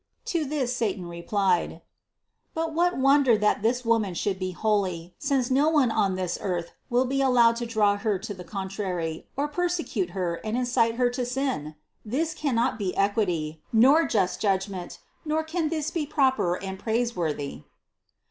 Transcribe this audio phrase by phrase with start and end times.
[0.25, 0.29] 127.
[0.33, 1.81] To this satan replied:
[2.55, 6.71] "But what wonder that this Woman should be holy, since no one on this earth
[6.89, 10.09] THE CONCEPTION 121 will be allowed to draw Her to the contrary, or perse cute
[10.17, 11.75] Her and incite Her to sin?
[12.03, 17.61] This cannot be equity, nor just judgment, nor can this be proper and praise worthy."